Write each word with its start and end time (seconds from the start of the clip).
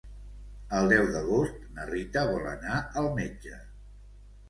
El 0.77 0.89
deu 0.93 1.09
d'agost 1.17 1.69
na 1.77 1.87
Rita 1.91 2.25
vol 2.33 2.51
anar 2.57 2.83
al 3.05 3.15
metge. 3.23 3.65